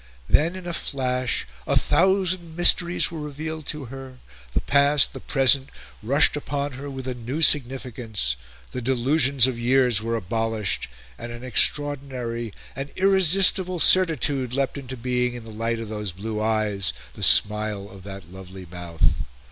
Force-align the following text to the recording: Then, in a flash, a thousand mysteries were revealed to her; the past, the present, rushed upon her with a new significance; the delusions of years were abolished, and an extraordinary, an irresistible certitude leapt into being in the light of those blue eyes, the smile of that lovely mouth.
Then, 0.27 0.55
in 0.55 0.65
a 0.65 0.73
flash, 0.73 1.45
a 1.67 1.77
thousand 1.77 2.55
mysteries 2.57 3.11
were 3.11 3.19
revealed 3.19 3.67
to 3.67 3.85
her; 3.93 4.17
the 4.51 4.61
past, 4.61 5.13
the 5.13 5.19
present, 5.19 5.69
rushed 6.01 6.35
upon 6.35 6.71
her 6.71 6.89
with 6.89 7.07
a 7.07 7.13
new 7.13 7.43
significance; 7.43 8.35
the 8.71 8.81
delusions 8.81 9.45
of 9.45 9.59
years 9.59 10.01
were 10.01 10.15
abolished, 10.15 10.87
and 11.19 11.31
an 11.31 11.43
extraordinary, 11.43 12.51
an 12.75 12.89
irresistible 12.95 13.77
certitude 13.77 14.55
leapt 14.55 14.79
into 14.79 14.97
being 14.97 15.35
in 15.35 15.43
the 15.43 15.51
light 15.51 15.77
of 15.79 15.89
those 15.89 16.11
blue 16.13 16.41
eyes, 16.41 16.93
the 17.13 17.21
smile 17.21 17.87
of 17.87 18.01
that 18.01 18.31
lovely 18.33 18.65
mouth. 18.65 19.03